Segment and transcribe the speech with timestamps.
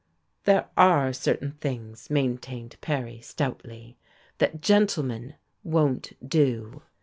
[0.45, 3.99] "There are certain things," maintained Perry, stoutly,
[4.39, 6.81] "that gentlemen won't do."